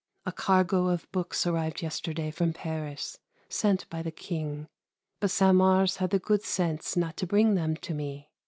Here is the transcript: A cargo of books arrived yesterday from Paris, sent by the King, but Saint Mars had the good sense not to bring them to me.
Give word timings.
A 0.25 0.31
cargo 0.31 0.87
of 0.87 1.07
books 1.11 1.45
arrived 1.45 1.83
yesterday 1.83 2.31
from 2.31 2.53
Paris, 2.53 3.19
sent 3.49 3.87
by 3.91 4.01
the 4.01 4.09
King, 4.09 4.67
but 5.19 5.29
Saint 5.29 5.57
Mars 5.57 5.97
had 5.97 6.09
the 6.09 6.17
good 6.17 6.41
sense 6.41 6.97
not 6.97 7.15
to 7.17 7.27
bring 7.27 7.53
them 7.53 7.75
to 7.75 7.93
me. 7.93 8.31